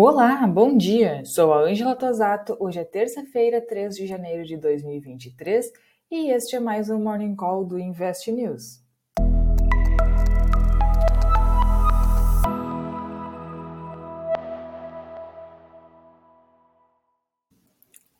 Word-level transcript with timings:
Olá, 0.00 0.46
bom 0.46 0.76
dia! 0.76 1.24
Sou 1.24 1.52
a 1.52 1.58
Ângela 1.58 1.96
Tosato. 1.96 2.56
Hoje 2.60 2.78
é 2.78 2.84
terça-feira, 2.84 3.60
3 3.60 3.96
de 3.96 4.06
janeiro 4.06 4.44
de 4.44 4.56
2023 4.56 5.72
e 6.08 6.30
este 6.30 6.54
é 6.54 6.60
mais 6.60 6.88
um 6.88 7.02
Morning 7.02 7.34
Call 7.34 7.64
do 7.64 7.76
Invest 7.76 8.30
News. 8.30 8.80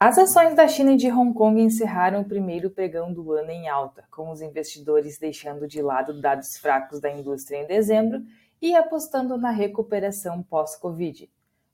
As 0.00 0.18
ações 0.18 0.56
da 0.56 0.66
China 0.66 0.94
e 0.94 0.96
de 0.96 1.08
Hong 1.08 1.32
Kong 1.32 1.62
encerraram 1.62 2.22
o 2.22 2.28
primeiro 2.28 2.68
pregão 2.70 3.12
do 3.12 3.30
ano 3.30 3.52
em 3.52 3.68
alta, 3.68 4.02
com 4.10 4.32
os 4.32 4.42
investidores 4.42 5.20
deixando 5.20 5.68
de 5.68 5.80
lado 5.80 6.20
dados 6.20 6.56
fracos 6.56 7.00
da 7.00 7.12
indústria 7.12 7.58
em 7.58 7.66
dezembro 7.68 8.24
e 8.60 8.74
apostando 8.74 9.38
na 9.38 9.52
recuperação 9.52 10.42
pós-Covid. 10.42 11.30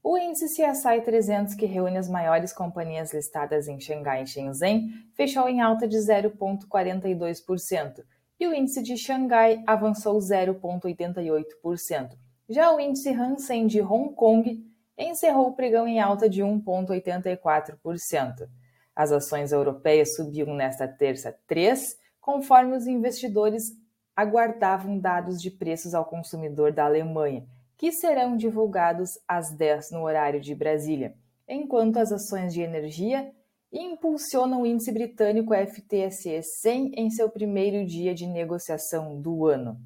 O 0.09 0.17
índice 0.17 0.47
CSI 0.47 1.01
300, 1.05 1.57
que 1.57 1.67
reúne 1.67 1.99
as 1.99 2.09
maiores 2.09 2.53
companhias 2.53 3.13
listadas 3.13 3.67
em 3.67 3.81
Xangai 3.81 4.23
e 4.23 4.27
Shenzhen, 4.29 4.89
fechou 5.17 5.49
em 5.49 5.61
alta 5.61 5.89
de 5.89 5.97
0,42%, 5.97 8.05
e 8.39 8.47
o 8.47 8.55
índice 8.55 8.85
de 8.85 8.97
Xangai 8.97 9.65
avançou 9.67 10.17
0,88%. 10.19 12.11
Já 12.49 12.73
o 12.73 12.79
índice 12.79 13.11
Hang 13.11 13.43
Seng 13.43 13.67
de 13.67 13.83
Hong 13.83 14.15
Kong 14.15 14.65
encerrou 14.97 15.49
o 15.49 15.57
pregão 15.57 15.89
em 15.89 15.99
alta 15.99 16.29
de 16.29 16.41
1,84%. 16.41 18.49
As 18.95 19.11
ações 19.11 19.51
europeias 19.51 20.15
subiam 20.15 20.55
nesta 20.55 20.87
terça 20.87 21.37
3, 21.49 21.97
conforme 22.21 22.77
os 22.77 22.87
investidores 22.87 23.73
aguardavam 24.15 25.01
dados 25.01 25.43
de 25.43 25.51
preços 25.51 25.95
ao 25.95 26.05
consumidor 26.05 26.71
da 26.71 26.85
Alemanha, 26.85 27.45
que 27.77 27.93
serão 27.93 28.37
divulgados 28.37 29.11
às 29.29 29.51
10 29.55 29.91
no 29.93 30.03
horário 30.03 30.41
de 30.41 30.55
Brasília, 30.55 31.15
enquanto 31.49 31.99
as 31.99 32.11
ações 32.11 32.53
de 32.53 32.63
energia 32.63 33.31
impulsionam 33.73 34.63
o 34.63 34.67
índice 34.67 34.93
britânico 34.93 35.53
FTSE 35.55 36.43
100 36.43 36.93
em 36.95 37.11
seu 37.11 37.29
primeiro 37.29 37.85
dia 37.85 38.15
de 38.15 38.27
negociação 38.27 39.21
do 39.21 39.47
ano. 39.47 39.79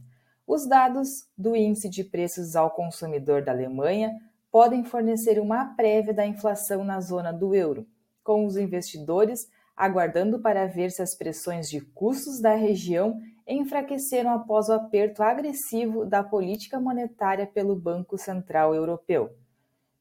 Os 0.46 0.68
dados 0.68 1.08
do 1.36 1.56
índice 1.56 1.88
de 1.88 2.04
preços 2.04 2.54
ao 2.54 2.70
consumidor 2.70 3.42
da 3.42 3.52
Alemanha 3.52 4.12
podem 4.50 4.84
fornecer 4.84 5.38
uma 5.40 5.74
prévia 5.76 6.12
da 6.12 6.26
inflação 6.26 6.84
na 6.84 7.00
zona 7.00 7.32
do 7.32 7.54
euro, 7.54 7.86
com 8.22 8.44
os 8.44 8.56
investidores 8.56 9.48
aguardando 9.76 10.40
para 10.40 10.66
ver 10.66 10.90
se 10.90 11.00
as 11.00 11.16
pressões 11.16 11.68
de 11.70 11.80
custos 11.80 12.40
da 12.40 12.54
região 12.54 13.18
enfraqueceram 13.50 14.30
após 14.30 14.68
o 14.68 14.72
aperto 14.72 15.22
agressivo 15.22 16.06
da 16.06 16.22
política 16.22 16.78
monetária 16.78 17.46
pelo 17.46 17.74
Banco 17.74 18.16
Central 18.16 18.74
Europeu. 18.74 19.34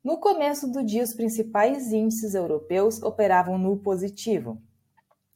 No 0.04 0.20
começo 0.20 0.72
do 0.72 0.86
dia, 0.86 1.04
os 1.04 1.16
principais 1.16 1.92
índices 1.92 2.34
europeus 2.34 3.02
operavam 3.02 3.58
no 3.58 3.78
positivo. 3.78 4.62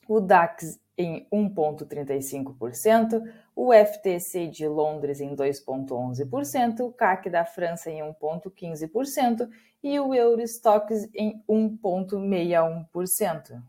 O 0.08 0.22
DAX 0.22 0.80
em 0.98 1.28
1,35%, 1.34 3.22
o 3.56 3.72
FTC 3.74 4.48
de 4.48 4.68
Londres 4.68 5.20
em 5.20 5.36
2,11%, 5.36 6.82
o 6.82 6.92
CAC 6.92 7.30
da 7.30 7.46
França 7.46 7.90
em 7.90 8.02
1,15% 8.02 9.50
e 9.82 10.00
o 10.00 10.14
Eurostox 10.14 11.10
em 11.16 11.44
1,61%. 11.50 13.60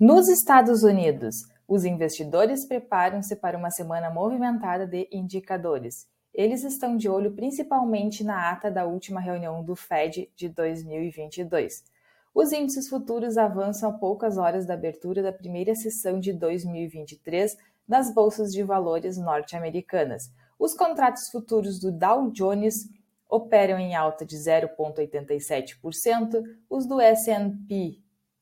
Nos 0.00 0.26
Estados 0.28 0.82
Unidos, 0.82 1.36
os 1.68 1.84
investidores 1.84 2.64
preparam-se 2.64 3.36
para 3.36 3.58
uma 3.58 3.70
semana 3.70 4.08
movimentada 4.08 4.86
de 4.86 5.06
indicadores. 5.12 6.08
Eles 6.32 6.64
estão 6.64 6.96
de 6.96 7.10
olho 7.10 7.32
principalmente 7.32 8.24
na 8.24 8.50
ata 8.50 8.70
da 8.70 8.86
última 8.86 9.20
reunião 9.20 9.62
do 9.62 9.76
Fed 9.76 10.30
de 10.34 10.48
2022. 10.48 11.84
Os 12.34 12.52
índices 12.52 12.88
futuros 12.88 13.36
avançam 13.36 13.90
a 13.90 13.92
poucas 13.92 14.38
horas 14.38 14.64
da 14.64 14.72
abertura 14.74 15.22
da 15.22 15.32
primeira 15.32 15.74
sessão 15.74 16.18
de 16.18 16.32
2023 16.32 17.58
das 17.86 18.14
bolsas 18.14 18.50
de 18.50 18.62
valores 18.62 19.18
norte-americanas. 19.18 20.32
Os 20.58 20.72
contratos 20.72 21.28
futuros 21.28 21.78
do 21.78 21.92
Dow 21.92 22.30
Jones 22.30 22.88
operam 23.28 23.78
em 23.78 23.94
alta 23.94 24.24
de 24.24 24.36
0,87%, 24.36 26.42
os 26.70 26.86
do 26.86 26.98
S&P 26.98 27.98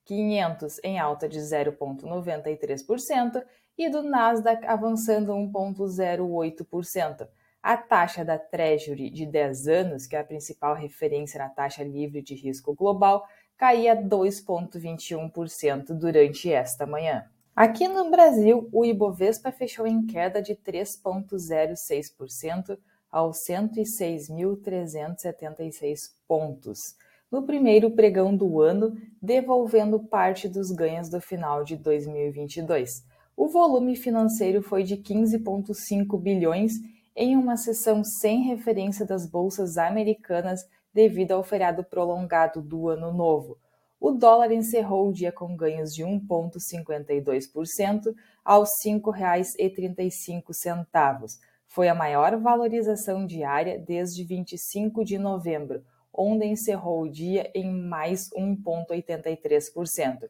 500 0.06 0.81
em 0.83 0.99
alta 0.99 1.28
de 1.28 1.39
0,93% 1.41 3.44
e 3.77 3.91
do 3.91 4.03
Nasdaq 4.03 4.65
avançando 4.65 5.33
1,08%. 5.33 7.28
A 7.62 7.77
taxa 7.77 8.25
da 8.25 8.39
Treasury 8.39 9.11
de 9.11 9.27
10 9.27 9.69
anos, 9.69 10.06
que 10.06 10.16
é 10.16 10.21
a 10.21 10.25
principal 10.25 10.75
referência 10.75 11.37
na 11.39 11.50
taxa 11.50 11.83
livre 11.83 12.22
de 12.22 12.34
risco 12.34 12.75
global, 12.75 13.27
caía 13.56 13.97
2,21% 13.97 15.93
durante 15.93 16.53
esta 16.53 16.87
manhã. 16.87 17.25
Aqui 17.55 17.87
no 17.89 18.11
Brasil, 18.11 18.69
o 18.72 18.84
Ibovespa 18.84 19.50
fechou 19.50 19.87
em 19.87 20.06
queda 20.06 20.41
de 20.41 20.55
3,06% 20.55 22.78
aos 23.11 23.39
106.376 23.47 26.12
pontos 26.28 26.95
no 27.31 27.43
primeiro 27.43 27.91
pregão 27.91 28.37
do 28.37 28.61
ano, 28.61 28.97
devolvendo 29.21 30.01
parte 30.01 30.49
dos 30.49 30.71
ganhos 30.71 31.09
do 31.09 31.21
final 31.21 31.65
de 31.65 31.77
2022. 31.77 33.05
O 33.37 33.49
volume 33.49 33.97
financeiro 33.97 34.63
foi 34.63 34.83
de 34.83 34.97
15,5 34.97 36.21
bilhões 36.21 36.73
em 37.15 37.37
uma 37.37 37.57
sessão 37.57 38.03
sem 38.05 38.43
referência 38.43 39.05
das 39.05 39.29
bolsas 39.29 39.77
americanas 39.77 40.61
devido 40.93 41.33
ao 41.33 41.43
feriado 41.43 41.85
prolongado 41.85 42.63
do 42.63 42.89
Ano 42.89 43.13
Novo. 43.13 43.59
O 44.01 44.13
dólar 44.13 44.53
encerrou 44.53 45.09
o 45.09 45.13
dia 45.13 45.33
com 45.33 45.57
ganhos 45.57 45.93
de 45.95 46.05
1,52% 46.05 48.15
aos 48.45 48.69
R$ 48.85 48.93
5,35. 48.93 51.39
Foi 51.67 51.89
a 51.89 51.95
maior 51.95 52.39
valorização 52.39 53.27
diária 53.27 53.79
desde 53.79 54.23
25 54.25 55.05
de 55.05 55.19
novembro, 55.19 55.83
onde 56.16 56.47
encerrou 56.47 57.03
o 57.03 57.10
dia 57.10 57.50
em 57.54 57.71
mais 57.71 58.31
1,83%. 58.31 60.28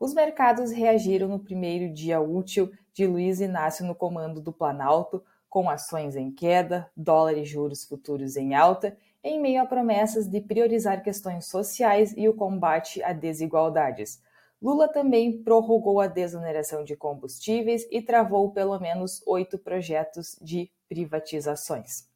Os 0.00 0.14
mercados 0.14 0.70
reagiram 0.70 1.28
no 1.28 1.40
primeiro 1.40 1.92
dia 1.92 2.20
útil 2.20 2.70
de 2.94 3.06
Luiz 3.06 3.40
Inácio 3.40 3.84
no 3.84 3.94
comando 3.94 4.40
do 4.40 4.52
Planalto, 4.52 5.22
com 5.48 5.68
ações 5.68 6.14
em 6.14 6.30
queda, 6.30 6.90
dólar 6.96 7.36
e 7.36 7.44
juros 7.44 7.84
futuros 7.84 8.36
em 8.36 8.54
alta, 8.54 8.96
em 9.24 9.40
meio 9.40 9.60
a 9.62 9.66
promessas 9.66 10.28
de 10.28 10.40
priorizar 10.40 11.02
questões 11.02 11.46
sociais 11.46 12.14
e 12.16 12.28
o 12.28 12.34
combate 12.34 13.02
a 13.02 13.12
desigualdades. 13.12 14.22
Lula 14.60 14.88
também 14.88 15.42
prorrogou 15.42 16.00
a 16.00 16.06
desoneração 16.06 16.84
de 16.84 16.96
combustíveis 16.96 17.86
e 17.90 18.02
travou 18.02 18.50
pelo 18.50 18.78
menos 18.78 19.22
oito 19.26 19.58
projetos 19.58 20.36
de 20.40 20.70
privatizações. 20.88 22.08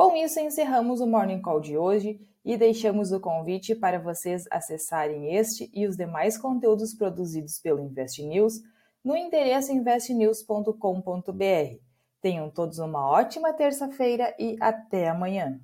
Com 0.00 0.16
isso, 0.16 0.40
encerramos 0.40 1.02
o 1.02 1.06
Morning 1.06 1.42
Call 1.42 1.60
de 1.60 1.76
hoje 1.76 2.18
e 2.42 2.56
deixamos 2.56 3.12
o 3.12 3.20
convite 3.20 3.74
para 3.74 3.98
vocês 3.98 4.44
acessarem 4.50 5.36
este 5.36 5.70
e 5.74 5.86
os 5.86 5.94
demais 5.94 6.38
conteúdos 6.38 6.94
produzidos 6.94 7.58
pelo 7.58 7.80
Invest 7.80 8.22
News 8.22 8.62
no 9.04 9.14
endereço 9.14 9.72
investnews.com.br. 9.72 11.76
Tenham 12.18 12.48
todos 12.48 12.78
uma 12.78 13.10
ótima 13.10 13.52
terça-feira 13.52 14.34
e 14.38 14.56
até 14.58 15.06
amanhã. 15.06 15.60